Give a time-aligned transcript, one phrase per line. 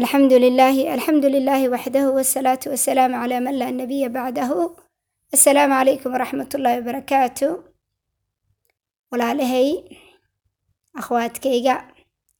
[0.00, 4.58] alxamdu lilaahi alxamdu lilaahi waxdahu wasalaatu wasalaamu calaa man laa nabiya bacdahu
[5.34, 7.48] assalaamu calaykum waraxmat ullaahi wabarakaatu
[9.12, 9.68] walaalahay
[11.00, 11.74] akhwaadkayga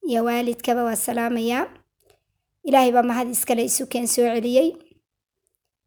[0.08, 1.64] iyo waalidkaba waa salaamayaa
[2.68, 4.68] ilaahay baa mahad iskale isu keen soo celiyey.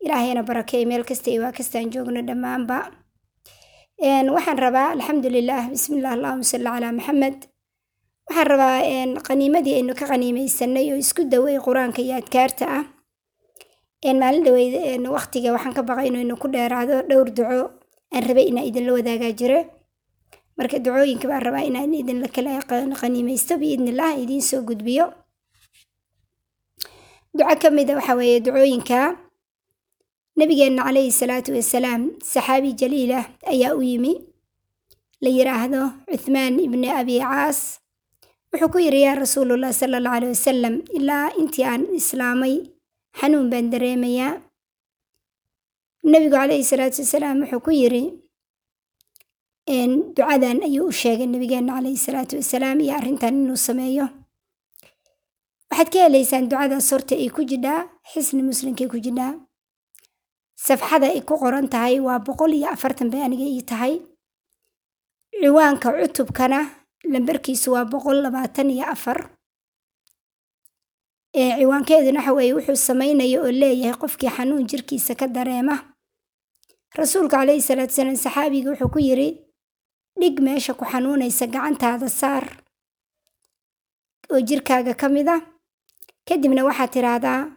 [0.06, 2.78] Ilaahayna barakeey meel kasta iyo waa kastaan joogno dhammaanba.
[4.36, 7.38] Waxaan rabaa alxamdu lilah bismi illah allahuma salli calaa maxamed
[8.28, 12.86] waxaan rabaa qaniimadii aynu ka qaniimeysanay oo isku dawey qur'aanka iyo adkaarta ah.
[14.04, 14.74] Maalin dhaweyd
[15.16, 17.60] waqtiga waxaan ka baqay inaynu ku dheeraado dhowr duco.
[18.14, 19.60] Aan rabay inaa idinla wadaagaa jiro.
[20.58, 22.60] Marka ducooyinka baan rabaa inaan idinla kala
[23.02, 25.06] qaniimeysto biidnillah idiin soo gudbiyo.
[27.38, 29.00] Duco ka mida waxaa weeye ducooyinka.
[30.38, 34.14] Nabigeenna calayhi salaatu wasalaam saxaabi jaliilah ayaa u yimi.
[35.24, 35.82] La yiraahdo
[36.12, 37.80] cuthmaan ibni abi caas
[38.54, 42.56] wuxuu ku yidhi yaa rasuulullah sala allahu alay wasalam ilaa intii aan islaamay
[43.20, 44.32] xanuun baan dareemayaa.
[46.12, 48.04] Nebigu calayhi salaatu wasalaam wuxuu ku yidhi
[50.16, 54.06] ducadan ayuu u sheegay nabigeenna calayhi salaatu wasalaam iyo arrintan inuu sameeyo.
[55.72, 57.80] Waxaad ka helaysaan ducadaas horta ay ku jidhaa
[58.12, 59.34] xisni muslimkay ku jidhaa.
[60.66, 63.94] Safxada ay ku qoran tahay waa boqol iyo afartan bay aniga ii tahay.
[65.44, 66.60] Ciwaanka cutubkana
[67.12, 69.30] lambarkiisu waa boqol labaatan iyo afar.
[71.34, 75.76] Ciwaankeeduna waxa weeye wuxuu samaynayo oo leeyahay qofkii xanuun jirkiisa ka dareema.
[76.96, 79.30] Rasuulka calayhi salaatu salaam saxaabiga wuxuu ku yidhi
[80.20, 82.46] dhig meesha ku xanuunaysa gacantaada saar
[84.32, 85.42] oo jirkaaga ka mid a
[86.28, 87.50] kadibna waxaad tiraahdaa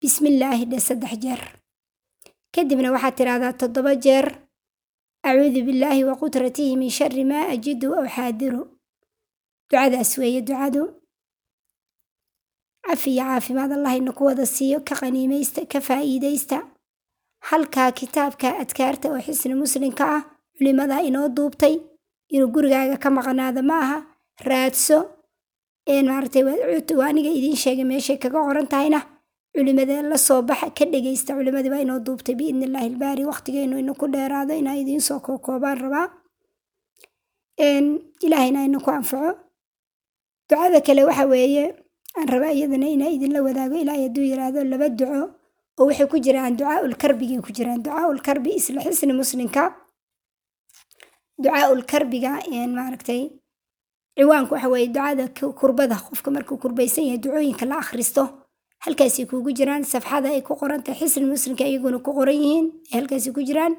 [0.00, 1.40] bismillaahi dhe saddex jeer.
[2.54, 4.26] Kadibna waxaad tiraahdaa toddoba jeer.
[5.26, 8.62] Acuudu billaahi wa qudratihi min shari maa ajidu aw xaadiru
[9.74, 10.82] ducadaas weeye ducadu.
[12.86, 16.58] Cafi iyo caafimaad allahayna ku wada siiyo ka qaniimaysta ka faa'iidaysta.
[17.50, 20.22] Halkaa kitaabka adkaarta oo xisni muslimka ah
[20.58, 21.74] culimadaa inoo duubtay
[22.30, 23.98] inuu gurigaaga ka maqnaado ma aha
[24.48, 24.98] raadso.
[25.88, 26.42] Maaragtay
[27.08, 29.00] aniga idiin sheegay meeshay kaga qoran tahayna
[29.54, 33.92] culimada la soo baxa ka dhegaysta culimadii baa inoo duubtay biidni illaahi ilbaari waqtigeynu ina
[33.94, 36.06] ku dheeraado inaa idiin soo kookoobaan rabaa.
[38.26, 39.30] Ilaahayna ina ku anfaco
[40.48, 41.64] ducada kale waxa weeye
[42.18, 45.20] aan rabaa iyadana inaa idinla wadaago ilaahay hadduu yiraahdo laba duco
[45.80, 47.82] oo waxay ku jiraan ducaaul karbigay ku jiraan.
[47.82, 49.62] Ducaaul karbi isla xisni muslimka
[51.38, 51.82] ducaaul
[52.76, 53.22] maaragtay
[54.16, 55.24] ciwaanku waxa weeye ducada
[55.60, 58.22] kurbada qofka markuu kurbaysan yahay ducooyinka la akhristo
[58.84, 59.82] halkaasay kuugu jiraan.
[59.84, 63.74] Safxada ay ku qorantahay xisni muslimka iyaguna ku qoran yihiin halkaasay ku jiraan.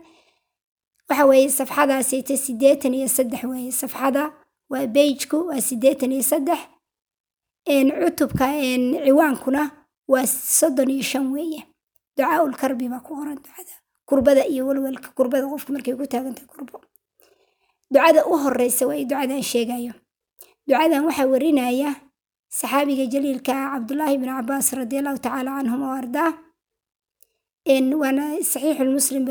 [1.09, 3.71] Waxa weeye safxadaasayta siddeetan iyo saddex weeye.
[3.71, 4.33] Safxada
[4.71, 6.59] waa beijku waa siddeetan iyo saddex.
[7.65, 8.45] Cutubka
[9.05, 9.61] ciwaankuna
[10.07, 11.61] waa soddon iyo shan weeye.
[12.17, 13.73] Ducaaul karbi baa ku qoran ducada
[14.05, 16.77] kurbada iyo walwalka kurbada qofka markay ku taagantahay kurbo.
[17.91, 19.93] Ducada u horeysa waa ducadan sheegayo
[20.67, 21.91] ducadan waxaa warinaya
[22.49, 26.31] saxaabiga jaliilka ah cabdullaahi bn cabaas radi allahu tacaala canhum oo ardaa
[28.01, 29.23] waana saxiixulmuslim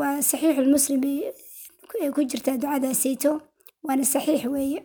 [0.00, 1.00] waa saxiixulmuslim
[2.14, 3.32] ku jirtaa ducadaasayto
[3.86, 4.80] waana saxiix weeye.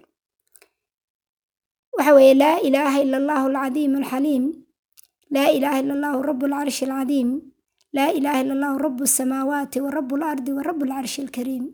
[1.97, 4.43] Waxa weeye laa ilaaha ila allahu alcadiim alxaliim
[5.35, 7.29] laa ilaaha ila allahu rabu alcarshi alcadiim
[7.95, 11.65] laa ilaaha ila allahu rabu asamaawaati wa rabu alardi wa rabu alcarshi alkariim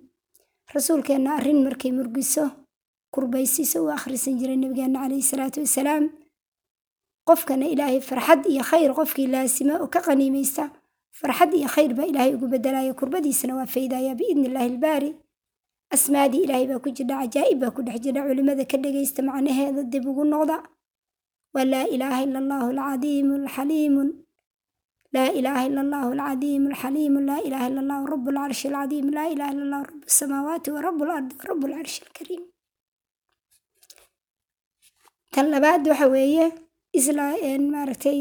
[0.76, 2.46] rasuulkeenna arrin markay murgiso
[3.14, 6.04] kurbaysiisa u akhrisan jiray nabigeenna calayhi salaatu wasalaam
[7.30, 10.64] qofkana ilaahay farxad iyo khayr qofkii laasima oo ka qaniimaysta
[11.20, 15.10] farxad iyo khayr baa ilaahay ugu bedelaya kurbadiisana waa faydaya biidni illaahi ilbaari
[15.96, 20.06] asmaadii ilaahay baa ku jidha cajaa'ib baa ku dhex jira culimada ka dhegaysta macnaheeda dib
[20.12, 20.58] ugu noqda.
[21.54, 24.04] Waa laa ilaaha ila allahu alcadiimu alxaliimu
[25.16, 29.52] laa ilaaha ila allahu alcadiimu alxaliimu laa ilaaha ila allahu rabu alcarshi alcadiim laa ilaaha
[29.56, 32.44] ila allahu rabu asamaawaati wa rabu alardi wa rabu alcarshi alkariim
[35.34, 36.46] tan labaad waxa weeye
[37.00, 37.26] isla
[37.74, 38.20] maaragtay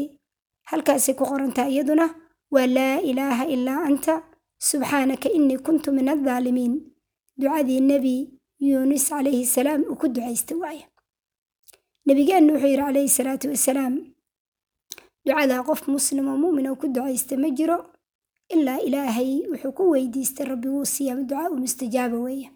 [0.71, 2.05] halkaasay ku qorantaha iyaduna
[2.55, 4.13] waa laa ilaaha ilaa anta
[4.69, 6.73] subxaanaka inii kuntu min aldaalimiin
[7.39, 8.15] ducadii nebi
[8.67, 10.85] yuunus calayhi salaam uu ku ducaysta waaya
[12.05, 13.93] nebigeenna wuxuu yidhi calayhi salaatu wasalaam
[15.25, 17.77] ducadaa qof muslim oo mu'min oo ku ducaysta ma jiro
[18.55, 22.49] ilaa ilaahay wuxuu ku weydiistay rabbi wuu siiyaa ducaa u mustajaaba weeye.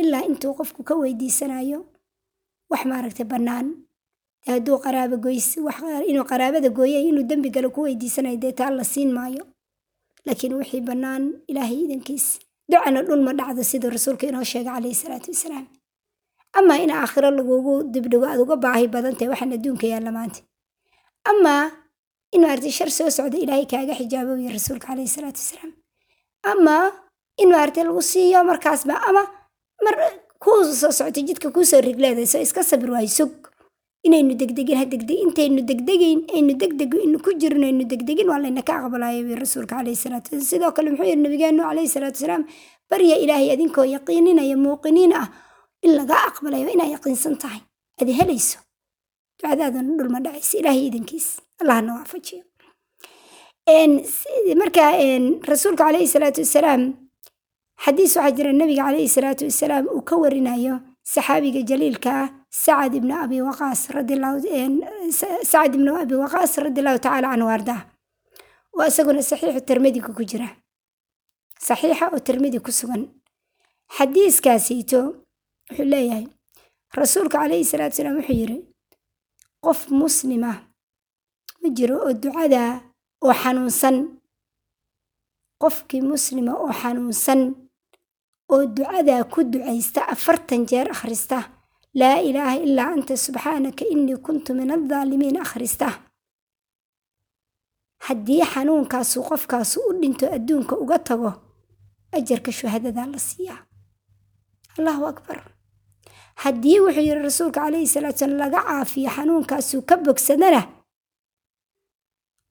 [0.00, 1.78] Ilaa intuu qofku ka weydiisanayo
[2.70, 3.66] wax maaragtay bannaan.
[4.46, 5.56] Hadduu qaraabo goys
[6.10, 9.42] inuu qaraabada gooyay inuu dembi galo ku weydiisanayo dee taa la siin maayo.
[10.26, 12.38] Laakiin wixii bannaan ilaahay idankiis
[12.70, 15.66] ducana dhul ma dhacdo siduu rasuulka inoo sheegay calayhi salaatu wasalaam
[16.58, 20.40] amaa in aakhiro lagugu dibdhigo aad uga baahi badan tahay waxaan adduunka yaalla maanta
[21.30, 21.62] amaa
[22.34, 25.72] in maaragtay shar soo socda ilaahay kaaga xijaabo wiyo rasuulka caleyhi salaatu wasalaam
[26.52, 26.76] ama
[27.42, 29.22] in maaragtay lagu siiyo markaasba ama
[29.84, 29.94] mar
[30.44, 33.32] kuu soo socota jidka kuusoo rigleedayso iska sabir waayo sug
[34.06, 38.62] inaynu degdegin ha degdeg intaynu degdegayn aynu degdeg inu ku jirno aynu degdegin waa layna
[38.68, 38.74] ka
[39.42, 42.44] rasuulka caleyhi salaatu wasalaam sidoo kale muxuu yidhi nabigeenu caleyhi salaatu wasalaam
[42.90, 45.26] barya ilaahay adinkoo yaqiininaya muuqiniin ah
[45.86, 47.60] in laga aqbalayo inaa yaqiinsan tahay.
[48.00, 48.58] Adi helayso.
[49.38, 51.26] Ducadaadana dhulma dhacaysa ilaahay idankiis
[51.62, 52.42] allahna waafajiyo.
[54.62, 54.84] Marka
[55.52, 56.82] rasuulka caleyhi salaatu wasalaam
[57.84, 60.74] xadiis waxaa jira nabiga caleyhi salaatu wasalaam uu ka warinayo
[61.14, 63.80] saxaabiga jaliilka ah sacad ibnu abi waqaas
[65.50, 67.80] sacad ibnu abi waqaas radi allahu tacaala canhu ardaa
[68.76, 70.48] waa isaguna saxiixu tirmidiga ku jira
[71.66, 73.02] saxiixa oo tirmidi ku sugan
[73.96, 75.00] xadiiskaasiito
[75.68, 76.24] wuxuu leeyahay
[77.00, 78.58] rasuulka caleyhi salaatu wasalaam wuxuu yidhi
[79.64, 80.52] qof muslima
[81.60, 82.62] ma jiro oo ducada
[83.26, 83.96] oo xanuunsan
[85.62, 87.40] qofkii muslima oo xanuunsan
[88.52, 91.38] oo ducadaa ku ducaysta afartan jeer akhrista
[92.00, 95.88] laa ilaaha ilaa anta subxaanaka innii kuntu min aldaalimiin akhrista.
[98.06, 101.30] Haddii xanuunkaasu qofkaasu u dhinto adduunka uga tago
[102.16, 103.60] ajarka shuhadadaa la siiyaa
[104.78, 105.38] allahu akbar.
[106.42, 110.60] Haddii wuxuu yidhi rasuulka caleyhi salaatu salaam laga caafiyo xanuunkaasuu ka bogsadana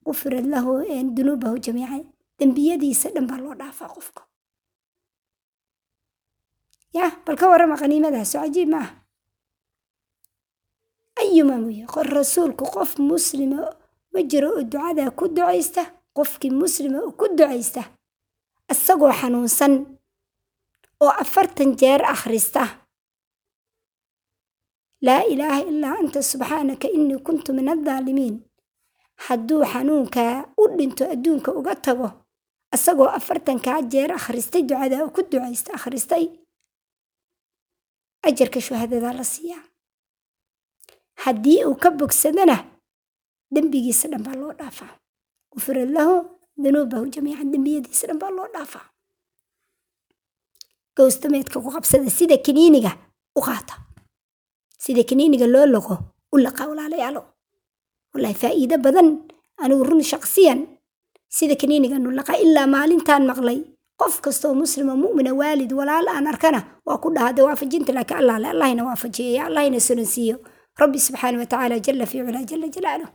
[0.06, 0.72] qufirad lahu
[1.16, 2.02] dunuubahu jamiican
[2.38, 4.22] dembiyadiisa dhan baa loo dhaafaa qofka
[6.96, 8.68] yah bal ka warrama qaniimadaas oo cajiib
[11.18, 13.60] maaha ayuma muye rasuulku qof muslima
[14.12, 15.82] ma jiro oo ducadaa ku ducaysta?
[16.16, 17.82] Qofkii muslima oo ku ducaysta?
[18.70, 19.72] Isagoo xanuunsan
[21.00, 22.62] oo afartan jeer akhrista.
[25.02, 28.36] Laa ilaaha ilaa anta subxaanaka innii kuntu min aldaalimiin
[29.26, 32.08] hadduu xanuunkaa u dhinto adduunka uga tago
[32.74, 36.24] isagoo afartankaa jeer akhristay ducadaa ku ducaysta akhristay
[38.28, 39.64] ajarka shuhadadaa la siiyaa
[41.24, 42.56] haddii uu ka bogsadana
[43.54, 44.92] dembigiisa dhan baa loo dhaafaa.
[45.52, 46.14] Gufirad lahu
[46.62, 48.84] danuubahu jamiican dembiyadiisa dhan baa loo dhaafaa.
[50.96, 52.92] Gowstameedka ku qabsada sida kiniiniga
[53.38, 53.74] u qaata.
[54.78, 55.94] Sida kiniiniga loo logo
[56.32, 57.22] u laqa walaalayaalo
[58.14, 59.08] wallahi faa'iido badan
[59.62, 60.60] anigu run shaqsiyan
[61.36, 63.58] sida kiniiniga nu laqa ilaa maalintaan maqlay.
[64.00, 68.48] Qof kastoo muslima mu'mina waalid walaal aan arkana waa ku dhahade waafajinta laakiin allah le
[68.54, 70.36] allahina waafajiyaya allahina solansiiyo
[70.80, 73.10] rabbi subxaana watacaala jala fi culaa jala jalaaluh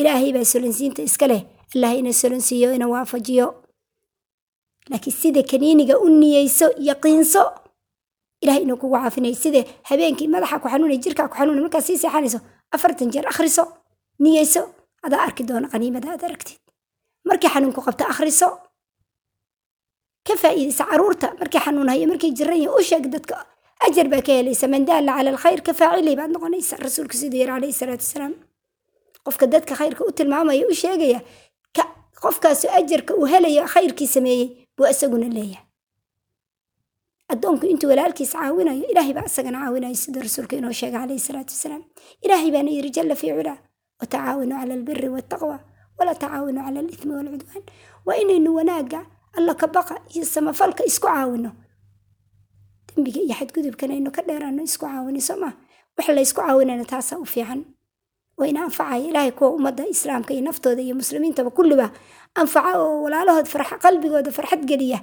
[0.00, 1.42] ilaahay baa solansiinta iska leh
[1.74, 3.46] allah ina solansiiyo ina waafajiyo
[4.90, 7.42] laakiin sida kaniiniga u niyeyso yaqiinso
[8.42, 12.38] ilahay inuu kugu caafinay sida habeenkii madaxa ku xanuunay jirkaa ku xanuunay markaad sii seexanayso
[12.74, 13.64] afartan jeer akhriso
[14.24, 14.62] niyeyso
[15.06, 16.58] adaa arki doona qaniimada aad aragtid
[17.28, 18.48] markii xanuunku qabta akhriso
[20.26, 23.36] ka faa'iidaysa carruurta markii xanuunhayo markii jiran u sheeg dadka
[23.86, 27.72] ajar baa ka helaysa man daalla cala alkhayr ka baad noqonaysa rasuulku siduu yiri calayhi
[27.80, 28.34] salaatu wasalaam
[29.26, 31.20] qofka dadka khayrka u tilmaamaya u sheegaya
[32.24, 34.46] qofkaasu ajarka uu helayo khayrkii sameeyey
[34.76, 35.64] buu isaguna leeyahay
[37.32, 41.82] addoonku intuu walaalkiis caawinayo ilaahay baa isagana caawinayo siduu rasuulka inoo sheegay calayhi salaatu wasalaam
[42.24, 43.56] ilaahay baana yiri jalla fii culaa
[44.00, 45.56] watacaawanuu cala albiri waataqwa
[45.98, 47.62] walaa tacaawanuu cala alithmi waalcudwaan
[48.06, 49.00] waa inaynu wanaagga
[49.38, 51.50] alla ka baqa iyo samafalka isku caawino
[53.00, 55.54] dembiga iyo xadgudubkana aynu ka dheeraano isku caawino soo maa
[55.96, 57.64] wax la ysku caawinana taasaa u fiican.
[58.36, 61.92] Waa ina anfacaya ilaahay kuwa ummadda islaamka iyo naftooda iyo muslimiintaba kulliba
[62.34, 63.46] anfaca oo walaalahood
[63.80, 65.00] qalbigooda farxad geliya.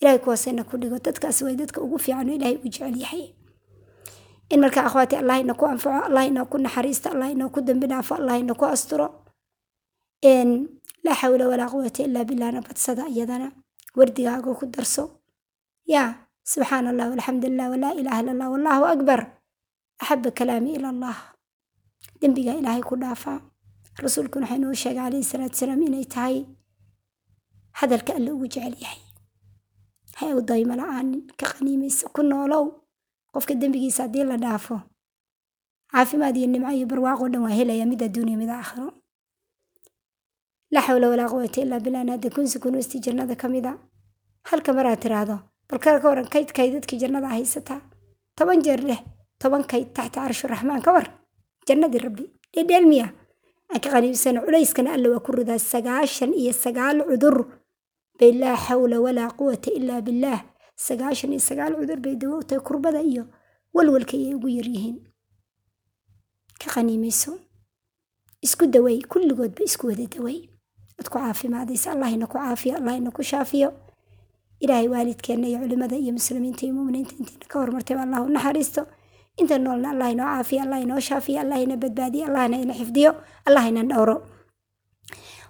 [0.00, 0.98] Ilahay kuwaasayna ku dhigo.
[0.98, 3.34] Dadkaas way dadka ugu fiican oo ilaahay u jecel yahay.
[4.50, 9.24] In marka akhwaati allah ina anfaco allah ina naxariista allah ina ku allah ina asturo.
[11.04, 13.52] Laa xawla walaa quwata ilaa billahna badsada iyadana.
[13.96, 15.20] Wardigaaga ku darso.
[15.86, 19.20] Yaa subxaana allah walxamdu lilah walaa ilaaha illa allah wallahu akbar.
[20.02, 21.16] Axaba kalaami ila allah
[22.20, 23.38] dembigaa ilaahay ku dhaafaa
[24.02, 26.36] rasuulkuna waxaa inoo sheegay calayhi salaatu salaam inay tahay
[27.78, 29.00] hadalka alle ugu jecel yahay.
[30.18, 32.64] Ha u daymo la'aanin ka qaniimaysa ku noolow.
[33.34, 34.76] Qofka dembigiisa haddii la dhaafo
[35.94, 38.90] caafimaad iyo nimco iyo barwaaqo dhan waa helaya mid adduuniya mid aakhiro.
[40.74, 43.34] Laa xawla walaa quwata ilaa bilah hadda kunsi kunuusti jannada
[45.68, 47.80] balka ka waran kaydkay dadkii jannada haysataa
[48.36, 49.00] toban jeer leh
[49.40, 51.06] toban kayd taxta carshu raxmaan ka war.
[51.68, 53.06] Jannadii rabbi dhedheel miya.
[53.72, 57.36] Aan ka qaniibsano culayskana alle waa ku ridaa sagaashan iyo sagaal cudur.
[58.18, 60.40] Bay laa xawla walaa quwata ilaa billaah
[60.76, 63.24] sagaashan iyo sagaal cudur bay dawowtahay kurbada iyo
[63.74, 64.96] walwalka ayay ugu yaryihiin
[66.62, 67.32] ka qaniimayso
[68.46, 70.40] isku daweey kulligoodba isku wada daweey
[71.00, 73.68] ad ku caafimaadaysa allahina ku caafiyo allahina ku shaafiyo
[74.60, 78.82] ilaahay waalidkeenna iyo culimada iyo muslimiinta iyo muminiinta intiina ka hormartayba allah u naxariisto.
[79.40, 81.74] Inta noolna allah inoo caafiyo allah inoo shaafiyo allah ina
[82.28, 83.10] allahna ina xifdiyo
[83.46, 84.16] allah dhowro.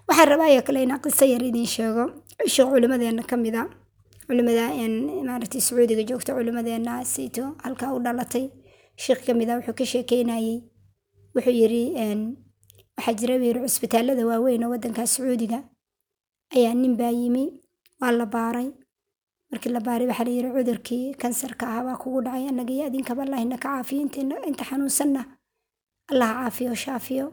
[0.09, 2.05] Waxaan rabaayo kale inaan qiso yar idiin sheego.
[2.47, 3.55] Sheekh culimadeena ka mid
[4.27, 4.65] culimada
[5.29, 8.45] maaragtay sacuudiga joogta culimadeena sayto halkaa u dhalatay.
[8.97, 10.65] Sheekh ka mid wuxuu ka sheekeynayey
[11.35, 11.83] wuxuu yiri
[12.97, 15.59] waxaa jira buu yiri cusbitaalada waaweyn oo waddanka sacuudiga
[16.57, 17.45] ayaa nin baa yimi
[18.01, 18.69] waa la baaray
[19.55, 23.57] markii la baaray waxaa layiri cudurkii kansarka ah baa kugu dhacay annaga iyo adinkaba allahina
[23.65, 24.01] ka caafiyo
[24.51, 25.23] inta xanuunsanna
[26.11, 27.27] allah caafiyo shaafiyo.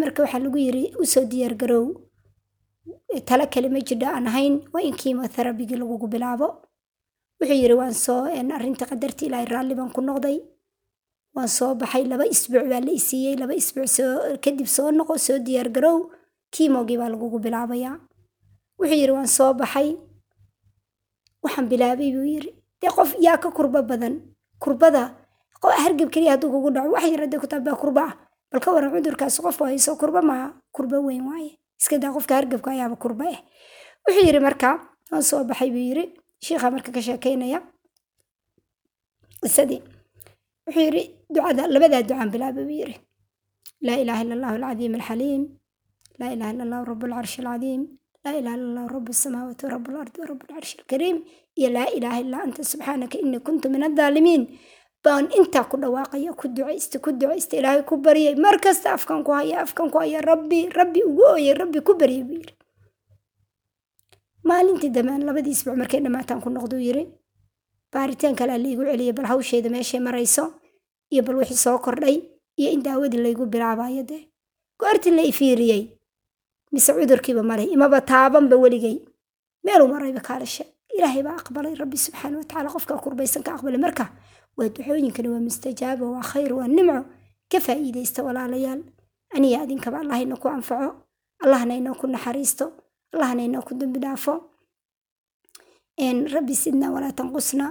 [0.00, 1.86] Marka waxaa lagu yiri u soo diyaar garoow
[3.28, 6.48] tala kale ma jidho aan ahayn waa in kiimotherabigii lagugu bilaabo.
[7.40, 8.24] Wuxuu yiri waan soo
[8.56, 10.38] arrinta qadartii ilaahay raalli baan ku noqday
[11.36, 15.68] waan soo baxay laba isbuuc baa la isiiyey laba isbuuc kadib soo noqo soo diyaar
[15.76, 15.98] garoow
[16.54, 17.96] kiimogii baa lagugu bilaabayaa.
[18.78, 19.88] Wuxuu yiri waan soo baxay
[21.44, 24.14] waxaan bilaabay buu yiri dee qof yaa ka kurbo badan?
[24.62, 25.02] Kurbada?
[25.62, 28.12] Hargab keliya hadduu kugu dhaco wax yar haddii ku taabaa kurba ah.
[28.50, 31.58] Bal ka waran cudurkaas qof hayso kurba maaha kurba weyn waaye.
[31.80, 33.40] Iska daa qofka hargabka ayaaba kurba ah
[34.06, 34.68] wuxuu yiri marka
[35.10, 36.04] waan soo baxay buu yiri
[36.44, 37.58] shiikha marka ka sheekeynaya.
[39.42, 39.80] Qisadii
[40.66, 41.02] wuxuu yiri
[41.34, 42.94] ducada labadaa ducaan bilaabay buu yiri.
[43.86, 45.42] Laa ilaaha illa allahu alcadiim alxaliim.
[46.18, 47.82] Laa ilaha illa allahu rabu alcarshi alcadiim
[48.24, 51.16] laa illa allahu rabu asamaawaati warabu alardi warabu alcarshi alkariim
[51.58, 54.42] iyo laa ilaaha illaa anta subxaanaka inii kuntu min addaalimiin
[55.04, 59.32] baan intaa ku dhawaaqaya ku ducaysta ku ducaysta ilaahay ku baryay mar kasta afkan ku
[59.38, 62.54] haya afkan ku haya rabbi rabbi ugu ooyay rabbi ku baryay buu yiri
[64.48, 67.04] maalintii dambean labadii isbuuc markay dhammaataan ku noqduu yiri
[67.92, 70.44] baaritaan kalea laigu celiyay bal hawsheeda meeshay marayso
[71.12, 72.16] iyo bal wixii soo kordhay
[72.60, 74.22] iyo in daawadii laygu bilaabayo dee
[74.80, 75.82] goortii la ifiiriyey
[76.72, 78.96] mise cudurkiiba malay imaba taabanba weligay.
[79.64, 80.64] Meeluu marayba kaalashe
[80.96, 83.78] ilaahay baa aqbalay rabbi subxaana watacaala qofkaa kurbaysan ka aqbalay.
[83.84, 84.04] Marka
[84.56, 87.00] waa duxooyinkani waa mustajaaba waa khayr waa nimco
[87.50, 88.80] ka faa'iidaysta walaalayaal.
[89.34, 90.88] Aniya adinkaba allahayna ku anfaco
[91.44, 92.66] allahna inoo ku naxariisto
[93.14, 94.34] allahna inoo ku dambi dhaafo.
[96.34, 97.66] Rabbi sidna walaa tanqusna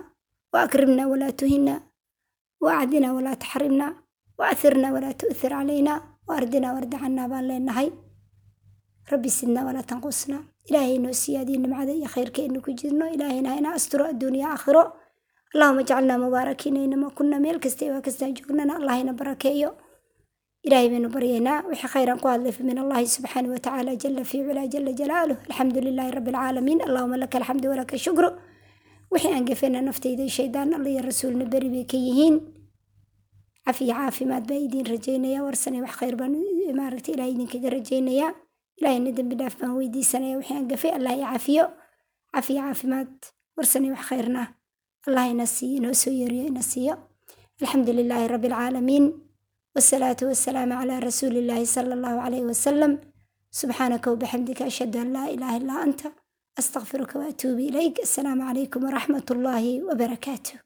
[0.54, 0.68] wa
[1.12, 1.82] walaa tuhina
[2.62, 2.86] wa
[3.18, 3.88] walaa taxrimna
[4.38, 5.94] wa athirna walaa tu'thir calayna
[6.28, 7.88] wa ardina wardi cannaa baan leenahay
[9.12, 10.38] rabbi sidna walaa tanqusna
[10.70, 14.84] ilaahay inoo siyaadiyo nimcada iyo khayrka inu ku jirno ilaahayna ha ina asturo adduuniya aakhiro
[15.54, 19.70] allahuma jcalnaa mubaarakiina inama kuna meel kasta waa kastaan joognana allahayna barakeeyo
[20.66, 24.92] ilaahay baynu baryaynaa wixii khayran ku hadlay min allahi subxaana watacaala jala fi culaa jala
[25.00, 28.30] jalaaluh alxamdu lilaahi rabbi alcaalamiin allahuma laka alxamdu walaka shukru
[29.14, 32.36] wixii aan gafena naftayda shaydaan alla iyo rasuulna beri bay ka yihiin
[33.66, 36.34] cafiya caafimaad baa idiin rajaynaya warsane wax khayr baan
[36.80, 38.32] maaragta ilaah idinkaga rajaynayaa
[38.82, 40.92] ilaahayna dembi dhaaf baan weydiisanaya wixii gafay.
[40.98, 41.66] Allah i cafiyo
[42.34, 43.14] cafiya caafimaad.
[43.58, 44.44] Warsane wax khayrna.
[45.08, 46.94] Allah ina siiyo inoo soo yeeriyo ina siiyo.
[47.62, 49.06] Alxamdu lilaahi rabbi alcaalamiin
[49.76, 52.92] wasalaatu wasalaamu calaa rasuuli illaahi sala allahu calayhi wasalam
[53.60, 56.08] subxaanaka wabixamdika ashhadu an laa ilaaha illaa anta.
[56.60, 57.96] Astaqfiruka waatuubu ilayk.
[58.08, 60.58] Assalaamu calaykum waraxmat ullaahi wabarakaatuh